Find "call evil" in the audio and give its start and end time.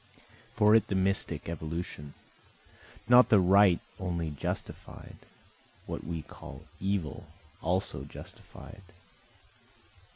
6.23-7.27